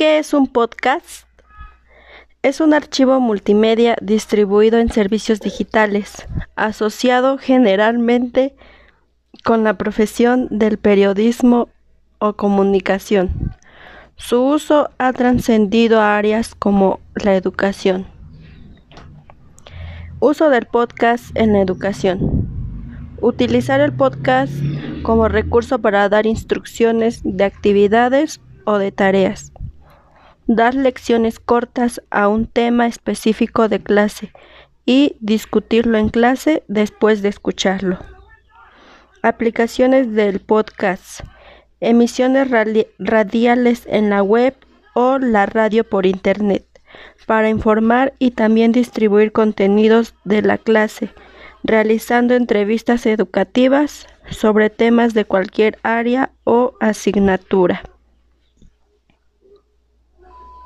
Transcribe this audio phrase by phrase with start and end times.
[0.00, 1.26] ¿Qué es un podcast?
[2.40, 6.26] Es un archivo multimedia distribuido en servicios digitales,
[6.56, 8.56] asociado generalmente
[9.44, 11.68] con la profesión del periodismo
[12.18, 13.54] o comunicación.
[14.16, 18.06] Su uso ha trascendido a áreas como la educación.
[20.18, 22.48] Uso del podcast en la educación.
[23.20, 24.54] Utilizar el podcast
[25.02, 29.52] como recurso para dar instrucciones de actividades o de tareas
[30.54, 34.32] dar lecciones cortas a un tema específico de clase
[34.84, 37.98] y discutirlo en clase después de escucharlo.
[39.22, 41.20] Aplicaciones del podcast.
[41.78, 42.48] Emisiones
[42.98, 44.56] radiales en la web
[44.94, 46.64] o la radio por internet
[47.26, 51.10] para informar y también distribuir contenidos de la clase,
[51.62, 57.84] realizando entrevistas educativas sobre temas de cualquier área o asignatura.